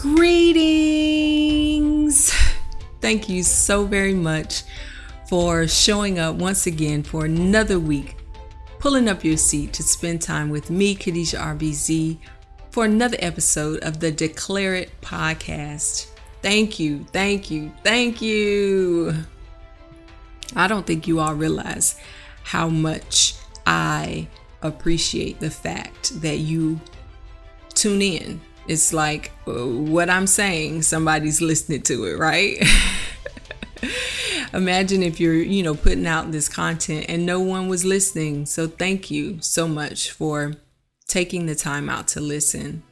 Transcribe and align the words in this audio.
Greetings! 0.00 1.90
Thank 3.00 3.28
you 3.28 3.42
so 3.42 3.84
very 3.84 4.14
much 4.14 4.62
for 5.28 5.66
showing 5.66 6.20
up 6.20 6.36
once 6.36 6.68
again 6.68 7.02
for 7.02 7.24
another 7.24 7.80
week, 7.80 8.14
pulling 8.78 9.08
up 9.08 9.24
your 9.24 9.36
seat 9.36 9.72
to 9.72 9.82
spend 9.82 10.22
time 10.22 10.50
with 10.50 10.70
me, 10.70 10.94
Khadijah 10.94 11.38
RBZ, 11.38 12.16
for 12.70 12.84
another 12.84 13.16
episode 13.18 13.82
of 13.82 13.98
the 13.98 14.12
Declare 14.12 14.76
It 14.76 15.00
podcast. 15.00 16.06
Thank 16.42 16.78
you, 16.78 17.04
thank 17.10 17.50
you, 17.50 17.72
thank 17.82 18.22
you. 18.22 19.12
I 20.54 20.68
don't 20.68 20.86
think 20.86 21.08
you 21.08 21.18
all 21.18 21.34
realize 21.34 21.96
how 22.44 22.68
much 22.68 23.34
I 23.66 24.28
appreciate 24.62 25.40
the 25.40 25.50
fact 25.50 26.20
that 26.20 26.38
you 26.38 26.80
tune 27.74 28.00
in 28.00 28.40
it's 28.68 28.92
like 28.92 29.32
uh, 29.46 29.66
what 29.66 30.10
I'm 30.10 30.26
saying, 30.26 30.82
somebody's 30.82 31.40
listening 31.40 31.82
to 31.82 32.04
it, 32.04 32.18
right? 32.18 32.62
Imagine 34.52 35.02
if 35.02 35.18
you're, 35.18 35.34
you 35.34 35.62
know, 35.62 35.74
putting 35.74 36.06
out 36.06 36.32
this 36.32 36.48
content 36.48 37.06
and 37.08 37.26
no 37.26 37.40
one 37.40 37.68
was 37.68 37.84
listening. 37.84 38.46
So 38.46 38.66
thank 38.66 39.10
you 39.10 39.38
so 39.40 39.66
much 39.66 40.10
for 40.10 40.54
taking 41.06 41.46
the 41.46 41.54
time 41.54 41.88
out 41.88 42.08
to 42.08 42.20
listen. 42.20 42.82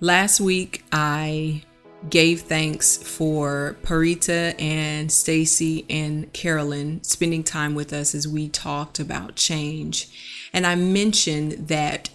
Last 0.00 0.40
week 0.40 0.84
I 0.92 1.62
gave 2.10 2.42
thanks 2.42 2.96
for 2.96 3.76
Parita 3.82 4.60
and 4.60 5.10
Stacy 5.10 5.86
and 5.88 6.32
Carolyn 6.32 7.02
spending 7.04 7.44
time 7.44 7.74
with 7.74 7.92
us 7.92 8.14
as 8.14 8.26
we 8.26 8.48
talked 8.48 8.98
about 8.98 9.36
change. 9.36 10.08
And 10.52 10.66
I 10.66 10.74
mentioned 10.74 11.68
that 11.68 12.10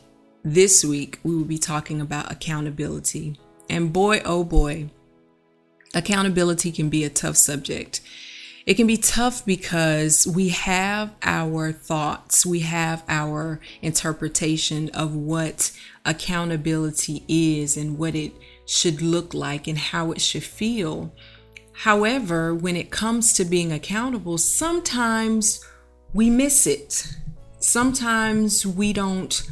this 0.54 0.86
week, 0.86 1.20
we 1.24 1.36
will 1.36 1.44
be 1.44 1.58
talking 1.58 2.00
about 2.00 2.32
accountability. 2.32 3.38
And 3.70 3.92
boy, 3.92 4.22
oh 4.24 4.46
boy, 4.46 4.90
accountability 5.94 6.72
can 6.72 6.90
be 6.90 7.04
a 7.04 7.10
tough 7.10 7.36
subject. 7.36 8.00
It 8.66 8.76
can 8.76 8.88
be 8.88 8.96
tough 8.96 9.46
because 9.46 10.26
we 10.26 10.50
have 10.50 11.14
our 11.22 11.74
thoughts, 11.74 12.46
we 12.46 12.62
have 12.62 13.04
our 13.10 13.60
interpretation 13.82 14.90
of 14.94 15.16
what 15.16 15.72
accountability 16.06 17.24
is 17.28 17.76
and 17.76 17.98
what 17.98 18.16
it 18.16 18.32
should 18.66 19.02
look 19.02 19.34
like 19.34 19.68
and 19.68 19.78
how 19.78 20.14
it 20.14 20.22
should 20.22 20.44
feel. 20.44 21.14
However, 21.74 22.56
when 22.56 22.78
it 22.78 22.90
comes 22.90 23.34
to 23.34 23.44
being 23.44 23.74
accountable, 23.74 24.38
sometimes 24.38 25.64
we 26.14 26.30
miss 26.30 26.66
it. 26.68 27.06
Sometimes 27.60 28.66
we 28.66 28.94
don't 28.94 29.50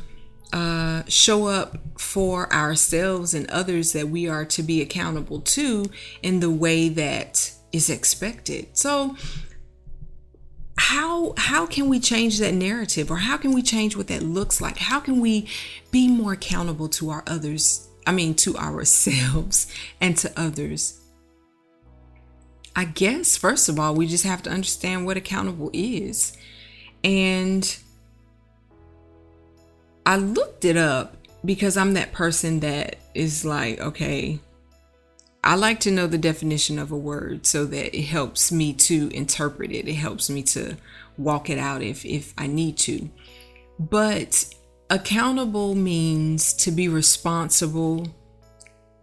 uh, 0.56 1.04
show 1.10 1.48
up 1.48 1.78
for 2.00 2.52
ourselves 2.54 3.34
and 3.34 3.46
others 3.52 3.92
that 3.92 4.08
we 4.08 4.26
are 4.26 4.46
to 4.46 4.64
be 4.64 4.82
accountable 4.82 5.42
to 5.42 5.86
in 6.24 6.40
the 6.40 6.50
way 6.50 6.88
that 6.88 7.52
is 7.74 7.90
expected. 7.90 8.66
So, 8.72 9.18
how 10.78 11.34
how 11.38 11.66
can 11.66 11.90
we 11.90 12.00
change 12.00 12.40
that 12.40 12.54
narrative 12.54 13.12
or 13.12 13.18
how 13.18 13.36
can 13.36 13.52
we 13.54 13.62
change 13.62 13.98
what 13.98 14.08
that 14.08 14.24
looks 14.24 14.62
like? 14.62 14.78
How 14.78 15.02
can 15.02 15.20
we 15.20 15.46
be 15.92 16.08
more 16.08 16.32
accountable 16.32 16.88
to 16.90 17.10
our 17.10 17.24
others? 17.28 17.90
I 18.08 18.14
mean 18.14 18.34
to 18.36 18.56
ourselves 18.56 19.68
and 20.00 20.18
to 20.20 20.32
others. 20.40 21.02
I 22.78 22.86
guess 22.86 23.36
first 23.36 23.68
of 23.68 23.78
all, 23.78 23.94
we 23.94 24.08
just 24.08 24.24
have 24.24 24.42
to 24.44 24.50
understand 24.50 25.06
what 25.06 25.18
accountable 25.18 25.70
is. 25.74 26.38
And 27.04 27.78
I 30.06 30.18
looked 30.18 30.66
it 30.66 30.78
up 30.78 31.18
because 31.44 31.78
I'm 31.78 31.94
that 31.94 32.12
person 32.12 32.60
that 32.62 32.98
is 33.14 33.44
like, 33.44 33.80
okay, 33.80 34.40
I 35.44 35.56
like 35.56 35.80
to 35.82 35.92
know 35.92 36.08
the 36.08 36.18
definition 36.18 36.80
of 36.80 36.92
a 36.92 36.98
word 36.98 37.46
so 37.46 37.66
that 37.66 37.96
it 37.96 38.04
helps 38.04 38.52
me 38.52 38.74
to 38.74 39.10
interpret 39.14 39.72
it. 39.72 39.88
It 39.88 39.96
helps 39.96 40.30
me 40.30 40.44
to 40.44 40.76
walk 41.18 41.50
it 41.50 41.60
out 41.60 41.82
if 41.82 42.06
if 42.06 42.34
I 42.38 42.48
need 42.48 42.78
to. 42.80 43.10
But 43.80 44.54
accountable 44.90 45.76
means 45.76 46.54
to 46.54 46.72
be 46.72 46.88
responsible, 46.88 48.08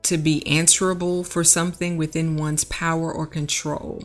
to 0.03 0.19
be 0.19 0.47
answerable 0.47 1.25
for 1.25 1.45
something 1.45 1.97
within 1.97 2.37
one's 2.37 2.65
power 2.65 3.13
or 3.13 3.27
control 3.27 4.03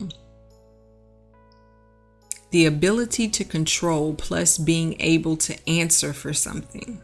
the 2.50 2.66
ability 2.66 3.28
to 3.28 3.44
control 3.44 4.14
plus 4.14 4.58
being 4.58 4.96
able 5.00 5.36
to 5.36 5.68
answer 5.68 6.12
for 6.12 6.32
something. 6.32 7.02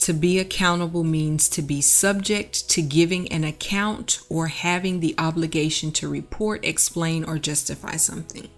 To 0.00 0.12
be 0.12 0.38
accountable 0.38 1.04
means 1.04 1.48
to 1.50 1.62
be 1.62 1.80
subject 1.80 2.68
to 2.70 2.82
giving 2.82 3.26
an 3.32 3.44
account 3.44 4.20
or 4.28 4.46
having 4.48 5.00
the 5.00 5.14
obligation 5.18 5.90
to 5.92 6.08
report, 6.08 6.64
explain, 6.64 7.24
or 7.24 7.38
justify 7.38 7.96
something. 7.96 8.48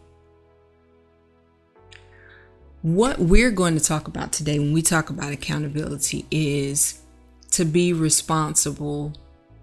What 2.83 3.19
we're 3.19 3.51
going 3.51 3.75
to 3.79 3.85
talk 3.85 4.09
about 4.09 4.33
today 4.33 4.59
when 4.59 4.73
we 4.73 4.83
talk 4.83 5.11
about 5.11 5.33
accountability 5.33 6.27
is 6.31 7.01
to 7.53 7.65
be 7.65 7.93
responsible 7.93 9.15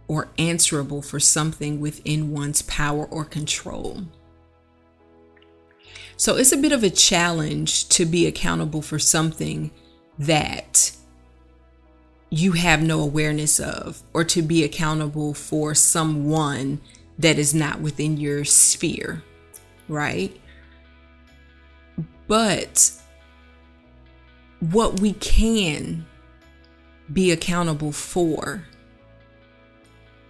or 0.07 0.29
answerable 0.37 1.01
for 1.01 1.19
something 1.19 1.79
within 1.79 2.31
one's 2.31 2.61
power 2.63 3.05
or 3.05 3.25
control. 3.25 4.03
So 6.17 6.37
it's 6.37 6.51
a 6.51 6.57
bit 6.57 6.71
of 6.71 6.83
a 6.83 6.89
challenge 6.89 7.89
to 7.89 8.05
be 8.05 8.25
accountable 8.25 8.81
for 8.81 8.99
something 8.99 9.71
that 10.17 10.91
you 12.29 12.53
have 12.53 12.81
no 12.81 13.01
awareness 13.01 13.59
of, 13.59 14.01
or 14.13 14.23
to 14.23 14.41
be 14.41 14.63
accountable 14.63 15.33
for 15.33 15.75
someone 15.75 16.81
that 17.19 17.37
is 17.37 17.53
not 17.53 17.81
within 17.81 18.17
your 18.17 18.43
sphere, 18.45 19.23
right? 19.87 20.35
But 22.27 22.91
what 24.59 24.99
we 24.99 25.13
can 25.13 26.05
be 27.11 27.31
accountable 27.31 27.91
for 27.91 28.63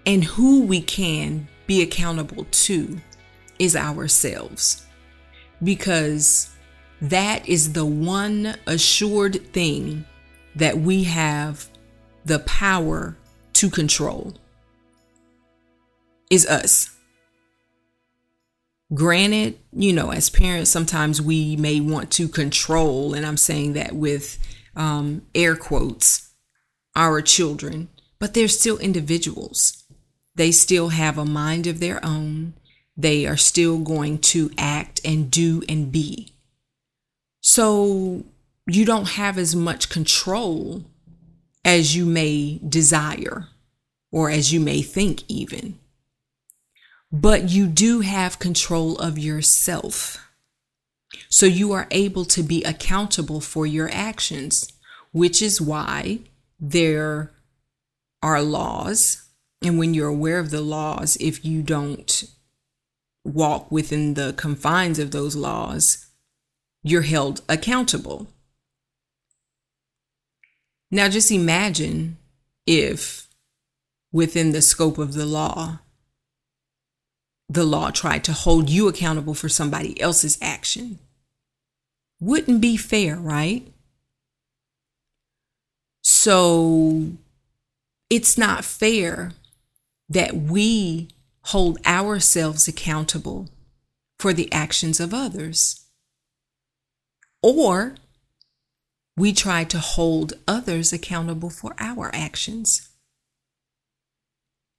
and 0.05 0.23
who 0.23 0.63
we 0.63 0.81
can 0.81 1.47
be 1.67 1.81
accountable 1.81 2.45
to 2.51 2.99
is 3.57 3.75
ourselves 3.75 4.85
because 5.63 6.55
that 7.01 7.47
is 7.47 7.73
the 7.73 7.85
one 7.85 8.55
assured 8.67 9.53
thing 9.53 10.05
that 10.55 10.77
we 10.77 11.03
have 11.03 11.69
the 12.23 12.39
power 12.39 13.17
to 13.53 13.69
control 13.69 14.33
is 16.29 16.45
us. 16.47 16.91
Granted, 18.93 19.59
you 19.73 19.93
know, 19.93 20.11
as 20.11 20.29
parents, 20.29 20.69
sometimes 20.69 21.21
we 21.21 21.55
may 21.55 21.79
want 21.79 22.11
to 22.11 22.27
control, 22.27 23.13
and 23.13 23.25
I'm 23.25 23.37
saying 23.37 23.73
that 23.73 23.95
with 23.95 24.37
um, 24.75 25.23
air 25.33 25.55
quotes, 25.55 26.31
our 26.95 27.21
children, 27.21 27.89
but 28.19 28.33
they're 28.33 28.47
still 28.47 28.77
individuals. 28.77 29.83
They 30.35 30.51
still 30.51 30.89
have 30.89 31.17
a 31.17 31.25
mind 31.25 31.67
of 31.67 31.79
their 31.79 32.03
own 32.05 32.53
they 32.97 33.25
are 33.25 33.37
still 33.37 33.79
going 33.79 34.19
to 34.19 34.51
act 34.57 35.01
and 35.03 35.29
do 35.29 35.63
and 35.67 35.91
be. 35.91 36.33
So 37.41 38.23
you 38.67 38.85
don't 38.85 39.09
have 39.09 39.37
as 39.37 39.55
much 39.55 39.89
control 39.89 40.85
as 41.63 41.95
you 41.95 42.05
may 42.05 42.59
desire 42.67 43.47
or 44.11 44.29
as 44.29 44.53
you 44.53 44.59
may 44.59 44.81
think, 44.81 45.23
even. 45.27 45.77
But 47.11 47.49
you 47.49 47.67
do 47.67 48.01
have 48.01 48.39
control 48.39 48.97
of 48.97 49.17
yourself. 49.19 50.17
So 51.29 51.45
you 51.45 51.71
are 51.73 51.87
able 51.91 52.25
to 52.25 52.43
be 52.43 52.63
accountable 52.63 53.41
for 53.41 53.65
your 53.65 53.89
actions, 53.91 54.71
which 55.11 55.41
is 55.41 55.61
why 55.61 56.19
there 56.59 57.31
are 58.21 58.41
laws. 58.41 59.25
And 59.63 59.77
when 59.77 59.93
you're 59.93 60.07
aware 60.07 60.39
of 60.39 60.51
the 60.51 60.61
laws, 60.61 61.17
if 61.19 61.45
you 61.45 61.61
don't 61.61 62.23
walk 63.25 63.69
within 63.71 64.13
the 64.13 64.33
confines 64.37 64.99
of 64.99 65.11
those 65.11 65.35
laws, 65.35 66.05
you're 66.83 67.01
held 67.01 67.41
accountable. 67.49 68.27
Now, 70.91 71.09
just 71.09 71.31
imagine 71.31 72.17
if 72.65 73.27
within 74.11 74.51
the 74.51 74.61
scope 74.61 74.97
of 74.97 75.13
the 75.13 75.25
law, 75.25 75.79
the 77.49 77.65
law 77.65 77.91
tried 77.91 78.23
to 78.23 78.33
hold 78.33 78.69
you 78.69 78.87
accountable 78.87 79.33
for 79.33 79.49
somebody 79.49 79.99
else's 79.99 80.37
action. 80.41 80.99
Wouldn't 82.19 82.61
be 82.61 82.77
fair, 82.77 83.17
right? 83.17 83.67
So 86.01 87.11
it's 88.09 88.37
not 88.37 88.63
fair 88.63 89.31
that 90.07 90.35
we 90.35 91.09
hold 91.47 91.77
ourselves 91.85 92.67
accountable 92.67 93.49
for 94.17 94.33
the 94.33 94.51
actions 94.51 94.99
of 94.99 95.13
others. 95.13 95.85
Or 97.43 97.95
we 99.15 99.31
try 99.31 99.63
to 99.65 99.77
hold 99.77 100.33
others 100.47 100.91
accountable 100.91 101.51
for 101.51 101.75
our 101.79 102.09
actions. 102.15 102.89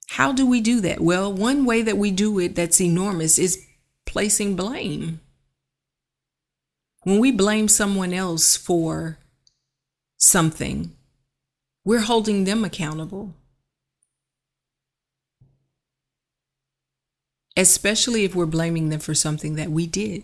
How 0.09 0.33
do 0.33 0.45
we 0.45 0.59
do 0.59 0.81
that? 0.81 0.99
Well, 0.99 1.31
one 1.31 1.63
way 1.63 1.81
that 1.81 1.97
we 1.97 2.11
do 2.11 2.37
it 2.39 2.55
that's 2.55 2.81
enormous 2.81 3.39
is 3.39 3.65
placing 4.05 4.55
blame. 4.55 5.21
When 7.03 7.19
we 7.19 7.31
blame 7.31 7.69
someone 7.69 8.13
else 8.13 8.57
for 8.57 9.19
something, 10.17 10.91
we're 11.85 12.01
holding 12.01 12.43
them 12.43 12.65
accountable. 12.65 13.36
Especially 17.57 18.23
if 18.23 18.35
we're 18.35 18.45
blaming 18.45 18.89
them 18.89 18.99
for 18.99 19.15
something 19.15 19.55
that 19.55 19.71
we 19.71 19.87
did. 19.87 20.23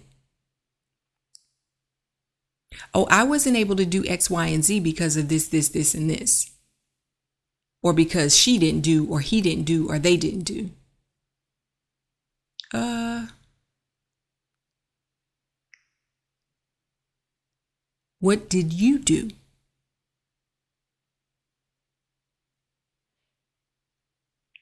Oh, 2.94 3.08
I 3.10 3.24
wasn't 3.24 3.58
able 3.58 3.76
to 3.76 3.86
do 3.86 4.06
X, 4.06 4.30
Y, 4.30 4.48
and 4.48 4.64
Z 4.64 4.80
because 4.82 5.18
of 5.18 5.30
this, 5.30 5.48
this, 5.48 5.70
this, 5.70 5.96
and 5.96 6.10
this. 6.10 6.52
Or 7.82 7.92
because 7.92 8.38
she 8.38 8.60
didn't 8.60 8.82
do, 8.82 9.08
or 9.08 9.20
he 9.20 9.42
didn't 9.42 9.66
do, 9.66 9.90
or 9.90 9.98
they 9.98 10.16
didn't 10.16 10.44
do. 10.44 10.70
Uh, 12.72 13.28
what 18.20 18.48
did 18.48 18.74
you 18.74 19.00
do? 19.00 19.32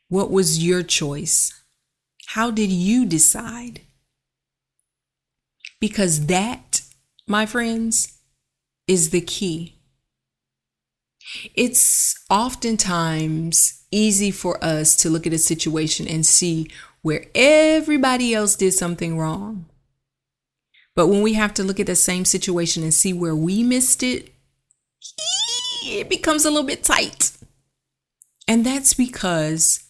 What 0.07 0.31
was 0.31 0.63
your 0.65 0.83
choice? 0.83 1.60
How 2.35 2.49
did 2.49 2.71
you 2.71 3.05
decide? 3.05 3.81
Because 5.81 6.27
that, 6.27 6.81
my 7.27 7.45
friends, 7.45 8.19
is 8.87 9.09
the 9.09 9.19
key. 9.19 9.75
It's 11.55 12.15
oftentimes 12.29 13.83
easy 13.91 14.31
for 14.31 14.63
us 14.63 14.95
to 14.97 15.09
look 15.09 15.27
at 15.27 15.33
a 15.33 15.37
situation 15.37 16.07
and 16.07 16.25
see 16.25 16.71
where 17.01 17.25
everybody 17.35 18.33
else 18.33 18.55
did 18.55 18.71
something 18.75 19.17
wrong. 19.17 19.65
But 20.95 21.07
when 21.07 21.21
we 21.21 21.33
have 21.33 21.53
to 21.55 21.63
look 21.63 21.81
at 21.81 21.87
the 21.87 21.97
same 21.97 22.23
situation 22.23 22.81
and 22.81 22.93
see 22.93 23.11
where 23.11 23.35
we 23.35 23.61
missed 23.61 24.03
it, 24.03 24.33
it 25.85 26.07
becomes 26.07 26.45
a 26.45 26.49
little 26.49 26.65
bit 26.65 26.85
tight. 26.85 27.33
And 28.47 28.65
that's 28.65 28.93
because 28.93 29.83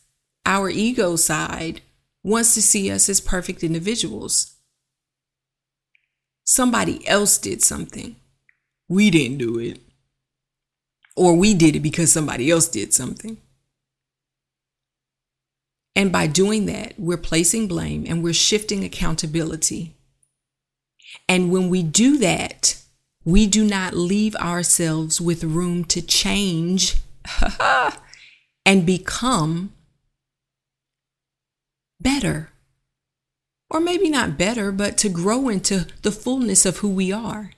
our 0.43 0.71
ego 0.71 1.15
side 1.17 1.81
wants 2.23 2.53
to 2.53 2.61
see 2.61 2.91
us 2.91 3.09
as 3.09 3.19
perfect 3.19 3.63
individuals. 3.63 4.55
Somebody 6.43 7.07
else 7.07 7.37
did 7.37 7.61
something. 7.61 8.15
We 8.87 9.09
didn't 9.09 9.37
do 9.37 9.57
it. 9.57 9.79
Or 11.15 11.35
we 11.35 11.53
did 11.53 11.75
it 11.75 11.81
because 11.81 12.11
somebody 12.11 12.49
else 12.49 12.67
did 12.67 12.93
something. 12.93 13.37
And 15.95 16.11
by 16.11 16.27
doing 16.27 16.65
that, 16.67 16.93
we're 16.97 17.17
placing 17.17 17.67
blame 17.67 18.05
and 18.07 18.23
we're 18.23 18.33
shifting 18.33 18.83
accountability. 18.83 19.95
And 21.27 21.51
when 21.51 21.69
we 21.69 21.83
do 21.83 22.17
that, 22.19 22.81
we 23.23 23.45
do 23.45 23.65
not 23.65 23.93
leave 23.93 24.35
ourselves 24.37 25.21
with 25.21 25.43
room 25.43 25.83
to 25.85 26.01
change 26.01 26.95
and 28.65 28.85
become 28.85 29.73
better. 32.01 32.49
Or 33.69 33.79
maybe 33.79 34.09
not 34.09 34.37
better, 34.37 34.71
but 34.71 34.97
to 34.99 35.09
grow 35.09 35.47
into 35.47 35.87
the 36.01 36.11
fullness 36.11 36.65
of 36.65 36.77
who 36.77 36.89
we 36.89 37.11
are. 37.11 37.51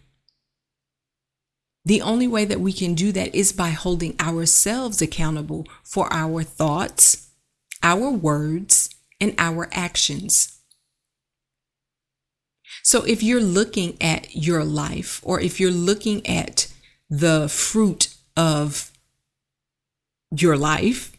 The 1.86 2.02
only 2.02 2.28
way 2.28 2.46
that 2.46 2.62
we 2.62 2.72
can 2.72 2.94
do 2.94 3.12
that 3.12 3.36
is 3.36 3.52
by 3.52 3.70
holding 3.70 4.16
ourselves 4.20 5.02
accountable 5.02 5.68
for 5.84 6.12
our 6.14 6.44
thoughts, 6.44 7.30
our 7.82 8.10
words, 8.10 8.90
and 9.20 9.36
our 9.38 9.68
actions. 9.72 10.60
So 12.84 13.04
if 13.04 13.24
you're 13.24 13.42
looking 13.42 13.98
at 14.02 14.36
your 14.36 14.64
life 14.64 15.22
or 15.24 15.40
if 15.40 15.60
you're 15.60 15.72
looking 15.72 16.26
at 16.28 16.68
the 17.10 17.48
fruit 17.48 18.14
of 18.36 18.92
your 20.32 20.58
life 20.58 21.12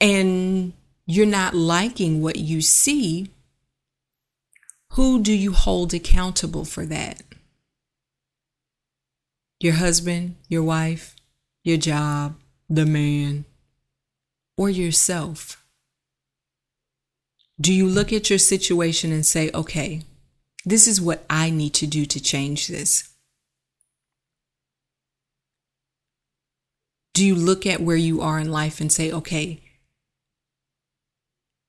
and 0.00 0.72
you're 1.10 1.26
not 1.26 1.54
liking 1.54 2.22
what 2.22 2.36
you 2.36 2.60
see, 2.60 3.30
who 4.92 5.20
do 5.20 5.32
you 5.32 5.52
hold 5.52 5.92
accountable 5.92 6.64
for 6.64 6.86
that? 6.86 7.22
Your 9.58 9.74
husband, 9.74 10.36
your 10.48 10.62
wife, 10.62 11.16
your 11.64 11.78
job, 11.78 12.36
the 12.68 12.86
man, 12.86 13.44
or 14.56 14.70
yourself? 14.70 15.64
Do 17.60 17.74
you 17.74 17.88
look 17.88 18.12
at 18.12 18.30
your 18.30 18.38
situation 18.38 19.10
and 19.12 19.26
say, 19.26 19.50
okay, 19.52 20.02
this 20.64 20.86
is 20.86 21.00
what 21.00 21.24
I 21.28 21.50
need 21.50 21.74
to 21.74 21.86
do 21.88 22.06
to 22.06 22.22
change 22.22 22.68
this? 22.68 23.08
Do 27.12 27.26
you 27.26 27.34
look 27.34 27.66
at 27.66 27.80
where 27.80 27.96
you 27.96 28.20
are 28.20 28.38
in 28.38 28.52
life 28.52 28.80
and 28.80 28.92
say, 28.92 29.10
okay, 29.10 29.60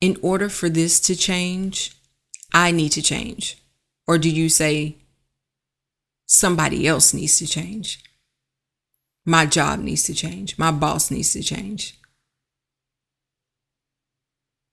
in 0.02 0.18
order 0.24 0.50
for 0.50 0.68
this 0.68 1.00
to 1.02 1.16
change, 1.16 1.96
I 2.54 2.72
need 2.72 2.90
to 2.94 3.02
change? 3.02 3.58
Or 4.08 4.18
do 4.18 4.30
you 4.30 4.50
say, 4.50 4.98
somebody 6.26 6.88
else 6.88 7.14
needs 7.14 7.38
to 7.38 7.48
change? 7.48 8.04
My 9.26 9.46
job 9.46 9.80
needs 9.80 10.04
to 10.04 10.14
change. 10.16 10.58
My 10.58 10.72
boss 10.72 11.12
needs 11.12 11.34
to 11.34 11.44
change. 11.44 12.00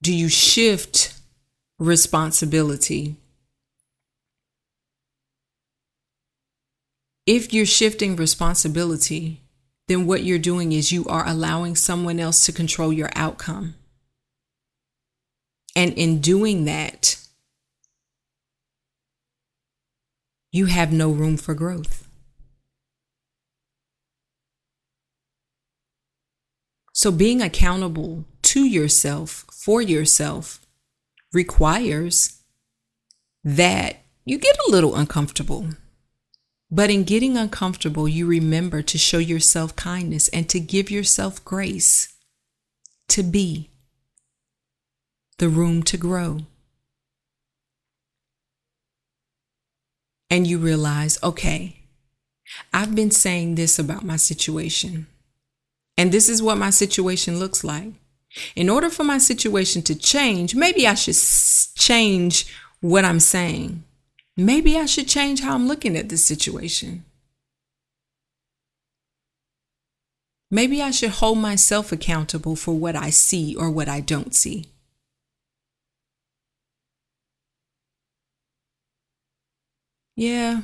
Do 0.00 0.14
you 0.14 0.28
shift 0.28 1.14
responsibility? 1.78 3.16
If 7.26 7.52
you're 7.52 7.66
shifting 7.66 8.16
responsibility, 8.16 9.42
then 9.86 10.06
what 10.06 10.24
you're 10.24 10.38
doing 10.38 10.72
is 10.72 10.92
you 10.92 11.04
are 11.06 11.26
allowing 11.28 11.76
someone 11.76 12.18
else 12.18 12.46
to 12.46 12.52
control 12.52 12.92
your 12.92 13.10
outcome. 13.14 13.74
And 15.76 15.92
in 15.94 16.20
doing 16.20 16.64
that, 16.64 17.16
you 20.50 20.66
have 20.66 20.92
no 20.92 21.10
room 21.10 21.36
for 21.36 21.54
growth. 21.54 22.08
So, 26.92 27.12
being 27.12 27.40
accountable 27.40 28.24
to 28.42 28.64
yourself, 28.64 29.44
for 29.52 29.80
yourself, 29.80 30.66
requires 31.32 32.42
that 33.44 33.98
you 34.24 34.36
get 34.36 34.56
a 34.66 34.70
little 34.70 34.96
uncomfortable. 34.96 35.68
But 36.70 36.90
in 36.90 37.04
getting 37.04 37.36
uncomfortable, 37.36 38.08
you 38.08 38.26
remember 38.26 38.82
to 38.82 38.98
show 38.98 39.18
yourself 39.18 39.76
kindness 39.76 40.28
and 40.28 40.48
to 40.48 40.60
give 40.60 40.90
yourself 40.90 41.42
grace 41.44 42.14
to 43.08 43.22
be 43.22 43.70
the 45.38 45.48
room 45.48 45.82
to 45.84 45.96
grow. 45.96 46.40
And 50.30 50.46
you 50.46 50.58
realize, 50.58 51.18
okay, 51.22 51.76
I've 52.72 52.94
been 52.94 53.10
saying 53.10 53.54
this 53.54 53.78
about 53.78 54.04
my 54.04 54.16
situation, 54.16 55.06
and 55.96 56.12
this 56.12 56.28
is 56.28 56.42
what 56.42 56.58
my 56.58 56.70
situation 56.70 57.38
looks 57.38 57.64
like. 57.64 57.92
In 58.54 58.68
order 58.68 58.90
for 58.90 59.04
my 59.04 59.18
situation 59.18 59.82
to 59.82 59.94
change, 59.94 60.54
maybe 60.54 60.86
I 60.86 60.94
should 60.94 61.16
change 61.76 62.54
what 62.80 63.04
I'm 63.04 63.20
saying. 63.20 63.84
Maybe 64.36 64.76
I 64.76 64.86
should 64.86 65.08
change 65.08 65.40
how 65.40 65.54
I'm 65.54 65.66
looking 65.66 65.96
at 65.96 66.08
this 66.10 66.24
situation. 66.24 67.04
Maybe 70.50 70.82
I 70.82 70.90
should 70.90 71.10
hold 71.10 71.38
myself 71.38 71.90
accountable 71.90 72.54
for 72.54 72.78
what 72.78 72.96
I 72.96 73.10
see 73.10 73.56
or 73.56 73.70
what 73.70 73.88
I 73.88 74.00
don't 74.00 74.34
see. 74.34 74.66
Yeah. 80.18 80.62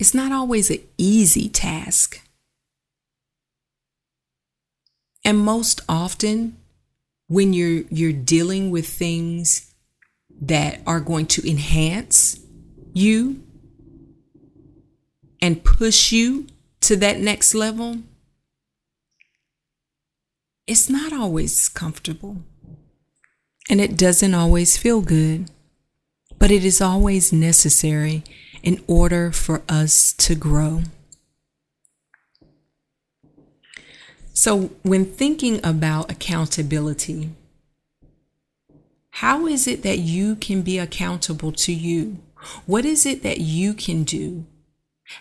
It's 0.00 0.12
not 0.12 0.32
always 0.32 0.70
an 0.70 0.80
easy 0.98 1.48
task. 1.48 2.20
And 5.24 5.38
most 5.38 5.80
often, 5.88 6.56
when 7.28 7.52
you're 7.52 7.84
you're 7.88 8.12
dealing 8.12 8.72
with 8.72 8.88
things 8.88 9.72
that 10.40 10.80
are 10.84 10.98
going 10.98 11.26
to 11.26 11.48
enhance 11.48 12.40
you 12.92 13.40
and 15.40 15.62
push 15.62 16.10
you 16.10 16.48
to 16.80 16.96
that 16.96 17.20
next 17.20 17.54
level, 17.54 17.98
it's 20.66 20.90
not 20.90 21.12
always 21.12 21.68
comfortable. 21.68 22.38
And 23.68 23.80
it 23.80 23.96
doesn't 23.96 24.34
always 24.34 24.76
feel 24.76 25.02
good 25.02 25.48
but 26.40 26.50
it 26.50 26.64
is 26.64 26.80
always 26.80 27.32
necessary 27.32 28.24
in 28.62 28.82
order 28.88 29.30
for 29.30 29.62
us 29.68 30.12
to 30.14 30.34
grow. 30.34 30.82
So, 34.32 34.70
when 34.82 35.04
thinking 35.04 35.60
about 35.62 36.10
accountability, 36.10 37.28
how 39.10 39.46
is 39.46 39.66
it 39.66 39.82
that 39.82 39.98
you 39.98 40.34
can 40.34 40.62
be 40.62 40.78
accountable 40.78 41.52
to 41.52 41.74
you? 41.74 42.18
What 42.64 42.86
is 42.86 43.04
it 43.04 43.22
that 43.22 43.38
you 43.38 43.74
can 43.74 44.02
do? 44.02 44.46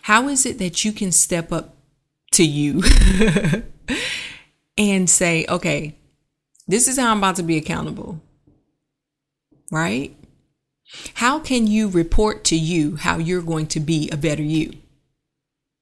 How 0.04 0.30
is 0.30 0.46
it 0.46 0.58
that 0.60 0.86
you 0.86 0.94
can 0.94 1.12
step 1.12 1.52
up 1.52 1.76
to 2.32 2.46
you 2.46 2.82
and 4.78 5.10
say, 5.10 5.46
okay, 5.50 5.96
this 6.66 6.88
is 6.88 6.98
how 6.98 7.12
I'm 7.12 7.18
about 7.18 7.36
to 7.38 7.44
be 7.44 7.58
accountable? 7.58 8.22
Right? 9.70 10.16
How 11.16 11.40
can 11.40 11.68
you 11.68 11.88
report 11.88 12.44
to 12.46 12.56
you 12.56 12.96
how 12.96 13.18
you're 13.18 13.42
going 13.42 13.68
to 13.68 13.80
be 13.80 14.10
a 14.10 14.18
better 14.18 14.44
you? 14.44 14.74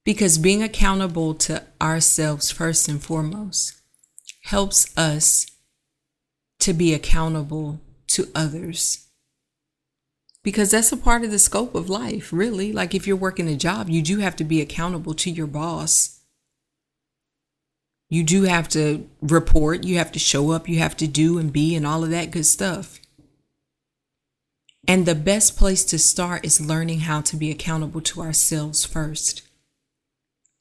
Because 0.04 0.38
being 0.38 0.64
accountable 0.64 1.34
to 1.36 1.64
ourselves 1.82 2.52
first 2.52 2.88
and 2.88 3.02
foremost 3.02 3.74
helps 4.44 4.98
us 4.98 5.48
to 6.60 6.74
be 6.74 6.94
accountable 6.94 7.80
to 8.08 8.30
others. 8.34 9.06
Because 10.44 10.72
that's 10.72 10.92
a 10.92 10.98
part 10.98 11.24
of 11.24 11.32
the 11.32 11.40
scope 11.40 11.76
of 11.76 11.90
life, 11.90 12.32
really. 12.32 12.72
Like 12.72 12.96
if 12.96 13.06
you're 13.06 13.18
working 13.18 13.50
a 13.50 13.56
job, 13.56 13.90
you 13.90 14.02
do 14.02 14.20
have 14.20 14.36
to 14.38 14.46
be 14.46 14.62
accountable 14.62 15.14
to 15.16 15.30
your 15.30 15.48
boss. 15.48 16.22
You 18.10 18.24
do 18.24 18.44
have 18.44 18.70
to 18.70 19.10
report, 19.22 19.84
you 19.84 19.98
have 19.98 20.14
to 20.14 20.20
show 20.20 20.52
up, 20.52 20.70
you 20.70 20.80
have 20.80 20.96
to 20.98 21.08
do 21.08 21.38
and 21.38 21.52
be 21.52 21.76
and 21.76 21.86
all 21.86 22.06
of 22.06 22.10
that 22.12 22.32
good 22.32 22.46
stuff. 22.46 23.00
And 24.86 25.06
the 25.06 25.16
best 25.16 25.58
place 25.58 25.84
to 25.86 26.00
start 26.00 26.46
is 26.46 26.60
learning 26.60 27.02
how 27.02 27.22
to 27.22 27.36
be 27.36 27.52
accountable 27.52 28.02
to 28.02 28.22
ourselves 28.22 28.86
first. 28.86 29.42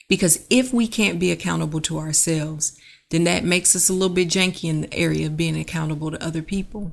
Because 0.09 0.47
if 0.49 0.73
we 0.73 0.87
can't 0.87 1.19
be 1.19 1.33
accountable 1.33 1.81
to 1.83 1.99
ourselves, 1.99 2.79
then 3.11 3.25
that 3.25 3.45
makes 3.45 3.75
us 3.75 3.89
a 3.89 3.93
little 3.93 4.15
bit 4.15 4.29
janky 4.29 4.69
in 4.69 4.83
the 4.83 4.95
area 4.95 5.27
of 5.27 5.37
being 5.37 5.59
accountable 5.59 6.11
to 6.11 6.25
other 6.25 6.43
people. 6.43 6.93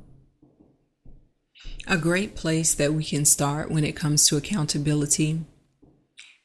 A 1.87 1.97
great 1.97 2.35
place 2.35 2.73
that 2.75 2.93
we 2.93 3.03
can 3.03 3.25
start 3.25 3.69
when 3.69 3.83
it 3.83 3.95
comes 3.95 4.25
to 4.27 4.37
accountability 4.37 5.41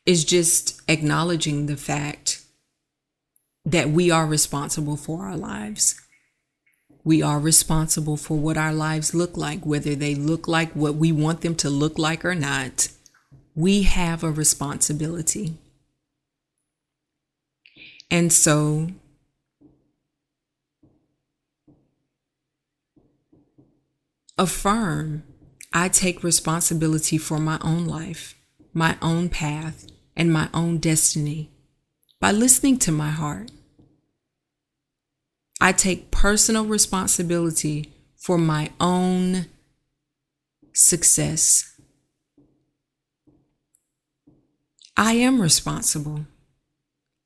is 0.04 0.24
just 0.24 0.80
acknowledging 0.88 1.66
the 1.66 1.76
fact 1.76 2.42
that 3.64 3.90
we 3.90 4.10
are 4.10 4.26
responsible 4.26 4.96
for 4.96 5.26
our 5.26 5.36
lives. 5.36 6.00
We 7.08 7.22
are 7.22 7.40
responsible 7.40 8.18
for 8.18 8.36
what 8.36 8.58
our 8.58 8.74
lives 8.74 9.14
look 9.14 9.34
like, 9.34 9.64
whether 9.64 9.94
they 9.94 10.14
look 10.14 10.46
like 10.46 10.70
what 10.72 10.96
we 10.96 11.10
want 11.10 11.40
them 11.40 11.54
to 11.54 11.70
look 11.70 11.98
like 11.98 12.22
or 12.22 12.34
not. 12.34 12.88
We 13.54 13.84
have 13.84 14.22
a 14.22 14.30
responsibility. 14.30 15.54
And 18.10 18.30
so 18.30 18.88
affirm 24.36 25.22
I 25.72 25.88
take 25.88 26.22
responsibility 26.22 27.16
for 27.16 27.38
my 27.38 27.58
own 27.62 27.86
life, 27.86 28.34
my 28.74 28.98
own 29.00 29.30
path, 29.30 29.86
and 30.14 30.30
my 30.30 30.50
own 30.52 30.76
destiny 30.76 31.48
by 32.20 32.32
listening 32.32 32.78
to 32.80 32.92
my 32.92 33.08
heart. 33.08 33.50
I 35.60 35.72
take 35.72 36.10
personal 36.10 36.64
responsibility 36.64 37.92
for 38.16 38.38
my 38.38 38.70
own 38.80 39.46
success. 40.72 41.74
I 44.96 45.12
am 45.12 45.40
responsible. 45.40 46.26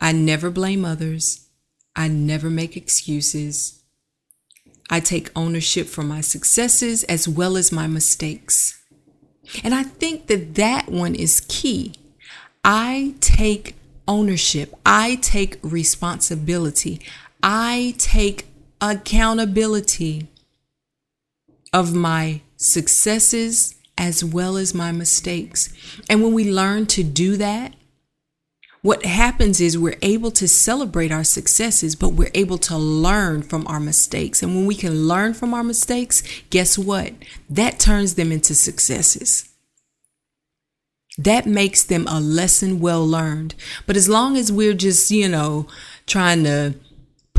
I 0.00 0.12
never 0.12 0.50
blame 0.50 0.84
others. 0.84 1.48
I 1.94 2.08
never 2.08 2.48
make 2.50 2.76
excuses. 2.76 3.82
I 4.90 5.00
take 5.00 5.30
ownership 5.36 5.86
for 5.86 6.02
my 6.02 6.20
successes 6.20 7.04
as 7.04 7.28
well 7.28 7.56
as 7.56 7.72
my 7.72 7.86
mistakes. 7.86 8.82
And 9.62 9.74
I 9.74 9.82
think 9.84 10.26
that 10.26 10.54
that 10.56 10.88
one 10.88 11.14
is 11.14 11.40
key. 11.48 11.94
I 12.64 13.14
take 13.20 13.74
ownership. 14.06 14.74
I 14.84 15.16
take 15.16 15.58
responsibility. 15.62 17.00
I 17.42 17.94
take 17.98 18.46
accountability 18.80 20.28
of 21.72 21.94
my 21.94 22.42
successes 22.56 23.74
as 23.98 24.24
well 24.24 24.56
as 24.56 24.74
my 24.74 24.92
mistakes. 24.92 25.72
And 26.08 26.22
when 26.22 26.32
we 26.32 26.50
learn 26.50 26.86
to 26.86 27.02
do 27.02 27.36
that, 27.36 27.74
what 28.82 29.04
happens 29.04 29.60
is 29.60 29.78
we're 29.78 29.98
able 30.02 30.32
to 30.32 30.48
celebrate 30.48 31.12
our 31.12 31.22
successes, 31.22 31.94
but 31.94 32.10
we're 32.10 32.32
able 32.34 32.58
to 32.58 32.76
learn 32.76 33.42
from 33.42 33.64
our 33.68 33.78
mistakes. 33.78 34.42
And 34.42 34.56
when 34.56 34.66
we 34.66 34.74
can 34.74 35.06
learn 35.06 35.34
from 35.34 35.54
our 35.54 35.62
mistakes, 35.62 36.22
guess 36.50 36.76
what? 36.76 37.12
That 37.48 37.78
turns 37.78 38.16
them 38.16 38.32
into 38.32 38.56
successes. 38.56 39.48
That 41.16 41.46
makes 41.46 41.84
them 41.84 42.08
a 42.08 42.20
lesson 42.20 42.80
well 42.80 43.06
learned. 43.06 43.54
But 43.86 43.96
as 43.96 44.08
long 44.08 44.36
as 44.36 44.50
we're 44.50 44.74
just, 44.74 45.12
you 45.12 45.28
know, 45.28 45.68
trying 46.06 46.42
to 46.44 46.74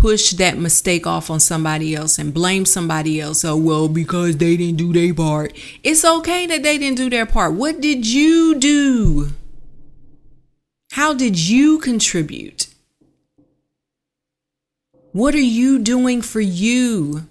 push 0.03 0.31
that 0.31 0.57
mistake 0.57 1.07
off 1.07 1.29
on 1.29 1.39
somebody 1.39 1.95
else 1.95 2.19
and 2.19 2.33
blame 2.33 2.65
somebody 2.65 3.21
else. 3.21 3.45
Oh, 3.45 3.55
well, 3.55 3.87
because 3.87 4.35
they 4.35 4.57
didn't 4.57 4.75
do 4.75 4.91
their 4.91 5.13
part. 5.13 5.53
It's 5.81 6.03
okay 6.03 6.45
that 6.45 6.61
they 6.61 6.77
didn't 6.77 6.97
do 6.97 7.09
their 7.09 7.25
part. 7.25 7.53
What 7.53 7.79
did 7.79 8.05
you 8.05 8.53
do? 8.59 9.29
How 10.91 11.13
did 11.13 11.39
you 11.39 11.79
contribute? 11.79 12.67
What 15.13 15.35
are 15.35 15.49
you 15.61 15.79
doing 15.79 16.21
for 16.21 16.41
you? 16.41 17.25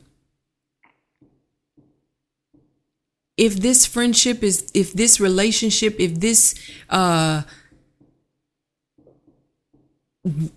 If 3.37 3.57
this 3.57 3.85
friendship 3.85 4.43
is, 4.43 4.71
if 4.73 4.95
this 4.95 5.21
relationship, 5.21 5.97
if 6.01 6.21
this, 6.21 6.55
uh, 6.89 7.43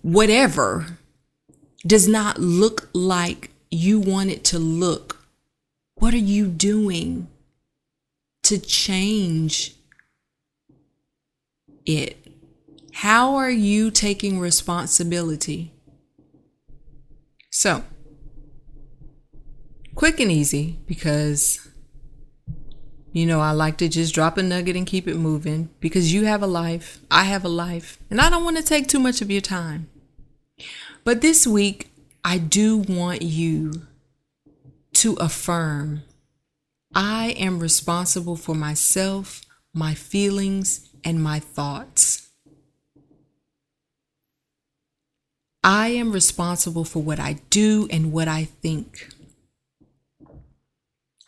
whatever 0.00 0.96
does 1.86 2.08
not 2.08 2.38
look 2.38 2.88
like 2.92 3.50
you 3.70 4.00
want 4.00 4.30
it 4.30 4.44
to 4.44 4.58
look, 4.58 5.26
what 5.94 6.14
are 6.14 6.18
you 6.18 6.46
doing 6.46 7.28
to 8.42 8.58
change 8.58 9.74
it? 11.84 12.16
How 12.92 13.36
are 13.36 13.50
you 13.50 13.90
taking 13.90 14.38
responsibility? 14.38 15.72
So, 17.50 17.84
quick 19.94 20.20
and 20.20 20.30
easy 20.30 20.78
because 20.86 21.66
you 23.12 23.24
know, 23.24 23.40
I 23.40 23.52
like 23.52 23.78
to 23.78 23.88
just 23.88 24.14
drop 24.14 24.36
a 24.36 24.42
nugget 24.42 24.76
and 24.76 24.86
keep 24.86 25.08
it 25.08 25.16
moving 25.16 25.70
because 25.80 26.12
you 26.12 26.26
have 26.26 26.42
a 26.42 26.46
life, 26.46 27.00
I 27.10 27.24
have 27.24 27.46
a 27.46 27.48
life, 27.48 27.98
and 28.10 28.20
I 28.20 28.28
don't 28.28 28.44
want 28.44 28.58
to 28.58 28.62
take 28.62 28.88
too 28.88 28.98
much 28.98 29.22
of 29.22 29.30
your 29.30 29.40
time. 29.40 29.88
But 31.06 31.20
this 31.20 31.46
week, 31.46 31.92
I 32.24 32.36
do 32.36 32.78
want 32.78 33.22
you 33.22 33.86
to 34.94 35.14
affirm 35.20 36.02
I 36.92 37.36
am 37.38 37.60
responsible 37.60 38.34
for 38.34 38.56
myself, 38.56 39.42
my 39.72 39.94
feelings, 39.94 40.88
and 41.04 41.22
my 41.22 41.38
thoughts. 41.38 42.28
I 45.62 45.90
am 45.90 46.10
responsible 46.10 46.82
for 46.84 47.00
what 47.00 47.20
I 47.20 47.34
do 47.50 47.86
and 47.88 48.10
what 48.10 48.26
I 48.26 48.42
think. 48.42 49.10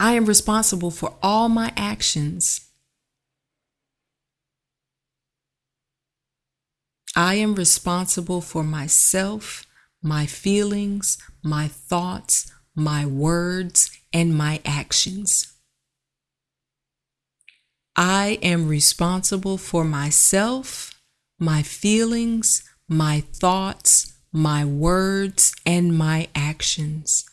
I 0.00 0.14
am 0.14 0.24
responsible 0.24 0.90
for 0.90 1.14
all 1.22 1.48
my 1.48 1.72
actions. 1.76 2.68
I 7.14 7.34
am 7.34 7.54
responsible 7.54 8.40
for 8.40 8.64
myself, 8.64 9.67
my 10.02 10.26
feelings, 10.26 11.18
my 11.42 11.68
thoughts, 11.68 12.50
my 12.74 13.04
words, 13.04 13.90
and 14.12 14.36
my 14.36 14.60
actions. 14.64 15.52
I 17.96 18.38
am 18.42 18.68
responsible 18.68 19.58
for 19.58 19.84
myself, 19.84 20.92
my 21.38 21.62
feelings, 21.62 22.62
my 22.88 23.20
thoughts, 23.32 24.12
my 24.32 24.64
words, 24.64 25.52
and 25.66 25.96
my 25.96 26.28
actions. 26.34 27.24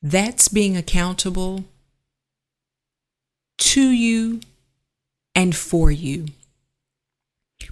That's 0.00 0.48
being 0.48 0.76
accountable 0.76 1.64
to 3.58 3.82
you 3.82 4.40
and 5.34 5.54
for 5.54 5.90
you 5.90 6.28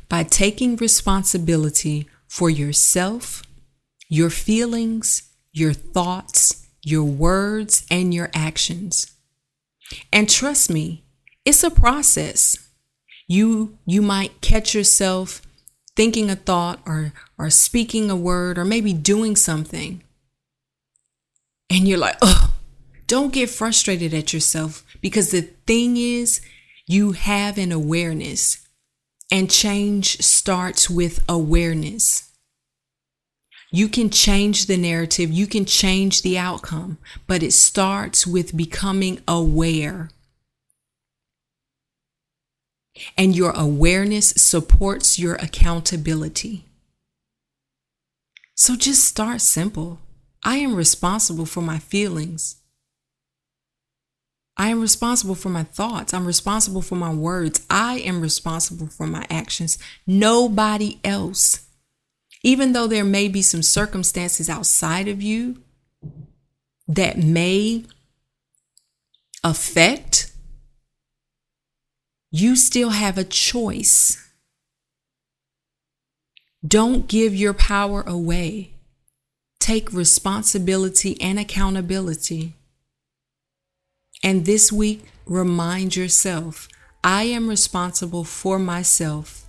by 0.09 0.25
taking 0.25 0.77
responsibility 0.77 2.09
for 2.29 2.51
yourself, 2.51 3.43
your 4.09 4.31
feelings, 4.31 5.23
your 5.53 5.73
thoughts, 5.73 6.67
your 6.83 7.05
words, 7.05 7.87
and 7.91 8.13
your 8.13 8.31
actions. 8.35 9.15
And 10.13 10.29
trust 10.29 10.71
me, 10.71 11.05
it's 11.45 11.63
a 11.63 11.71
process. 11.71 12.57
You 13.27 13.79
you 13.87 14.03
might 14.03 14.41
catch 14.41 14.75
yourself 14.75 15.41
thinking 15.97 16.31
a 16.31 16.37
thought 16.37 16.81
or 16.87 17.13
or 17.39 17.51
speaking 17.51 18.11
a 18.11 18.17
word 18.17 18.59
or 18.59 18.65
maybe 18.65 18.93
doing 18.93 19.37
something 19.37 20.03
and 21.71 21.89
you're 21.89 21.99
like, 21.99 22.17
"Oh, 22.23 22.55
don't 23.07 23.33
get 23.33 23.51
frustrated 23.51 24.15
at 24.15 24.33
yourself 24.33 24.85
because 25.01 25.31
the 25.31 25.43
thing 25.67 25.97
is 25.97 26.41
you 26.87 27.13
have 27.13 27.59
an 27.59 27.73
awareness 27.73 28.64
and 29.35 29.51
change 29.51 30.19
starts 30.21 30.89
with 30.89 31.21
awareness. 31.29 32.31
You 33.73 33.89
can 33.89 34.09
change 34.09 34.67
the 34.67 34.77
narrative, 34.77 35.33
you 35.33 35.49
can 35.49 35.65
change 35.65 36.23
the 36.23 36.39
outcome, 36.39 36.99
but 37.27 37.43
it 37.43 37.53
starts 37.53 38.29
with 38.29 38.57
becoming 38.57 39.19
aware. 39.27 40.11
And 43.19 43.35
your 43.35 43.51
awareness 43.57 44.29
supports 44.37 45.19
your 45.19 45.35
accountability. 45.35 46.67
So 48.55 48.77
just 48.77 49.03
start 49.05 49.41
simple. 49.41 49.99
I 50.45 50.59
am 50.59 50.77
responsible 50.77 51.47
for 51.47 51.61
my 51.61 51.81
feelings. 51.81 52.63
I 54.57 54.69
am 54.69 54.81
responsible 54.81 55.35
for 55.35 55.49
my 55.49 55.65
thoughts. 55.65 56.15
I'm 56.15 56.27
responsible 56.27 56.83
for 56.83 56.95
my 56.95 57.13
words. 57.13 57.67
I 57.69 57.99
am 57.99 58.21
responsible 58.21 58.87
for 58.87 59.07
my 59.07 59.27
actions. 59.29 59.79
Nobody 60.07 61.01
else. 61.03 61.67
Even 62.43 62.73
though 62.73 62.87
there 62.87 63.05
may 63.05 63.27
be 63.27 63.43
some 63.43 63.63
circumstances 63.63 64.49
outside 64.49 65.09
of 65.09 65.23
you 65.23 65.63
that 66.87 67.19
may 67.19 67.85
affect, 69.43 70.31
you 72.31 72.55
still 72.55 72.91
have 72.91 73.19
a 73.19 73.25
choice. 73.25 74.21
Don't 76.67 77.09
give 77.09 77.35
your 77.35 77.55
power 77.55 78.03
away. 78.03 78.75
Take 79.59 79.93
responsibility 79.93 81.21
and 81.21 81.39
accountability. 81.39 82.55
And 84.25 84.47
this 84.47 84.73
week, 84.73 85.05
remind 85.27 85.95
yourself 85.95 86.67
I 87.05 87.25
am 87.25 87.47
responsible 87.47 88.25
for 88.25 88.59
myself, 88.59 89.47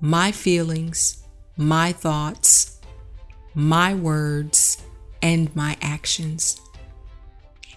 my 0.00 0.32
feelings, 0.32 1.22
my 1.56 1.92
thoughts, 1.92 2.80
my 3.54 3.94
words, 3.94 4.82
and 5.22 5.54
my 5.54 5.76
actions. 5.80 6.60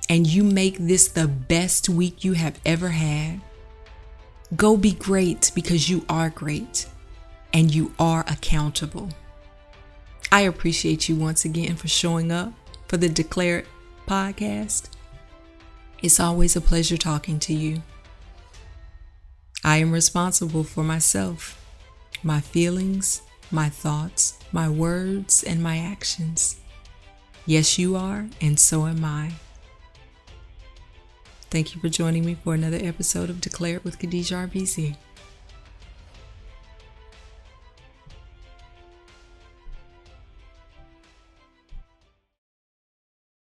And 0.10 0.26
you 0.26 0.44
make 0.44 0.78
this 0.80 1.08
the 1.08 1.28
best 1.28 1.88
week 1.88 2.24
you 2.24 2.34
have 2.34 2.60
ever 2.66 2.90
had. 2.90 3.40
Go 4.56 4.76
be 4.76 4.94
great 4.94 5.52
because 5.54 5.88
you 5.88 6.04
are 6.10 6.32
great 6.32 6.88
and 7.54 7.74
you 7.74 7.94
are 8.00 8.26
accountable. 8.28 9.10
I 10.32 10.42
appreciate 10.42 11.08
you 11.08 11.16
once 11.16 11.46
again 11.46 11.76
for 11.76 11.88
showing 11.88 12.32
up 12.32 12.54
for 12.88 12.98
the 12.98 13.08
Declare 13.08 13.66
podcast. 14.08 14.90
It's 16.04 16.20
always 16.20 16.58
a 16.58 16.62
pleasure 16.62 16.98
talking 16.98 17.40
to 17.40 17.54
you. 17.54 17.82
I 19.64 19.78
am 19.78 19.94
responsible 19.94 20.66
for 20.66 20.84
myself, 20.84 21.66
my 22.22 22.42
feelings, 22.42 23.22
my 23.52 23.70
thoughts, 23.70 24.38
my 24.52 24.68
words, 24.70 25.44
and 25.44 25.64
my 25.64 25.78
actions. 25.78 26.58
Yes, 27.46 27.80
you 27.80 27.96
are, 27.96 28.28
and 28.42 28.60
so 28.60 28.86
am 28.86 29.06
I. 29.06 29.32
Thank 31.50 31.74
you 31.74 31.80
for 31.80 31.88
joining 31.88 32.26
me 32.26 32.36
for 32.36 32.54
another 32.54 32.80
episode 32.82 33.30
of 33.30 33.40
Declare 33.40 33.78
It 33.78 33.86
with 33.86 33.98
Khadijah 33.98 34.36
RBC. 34.36 34.98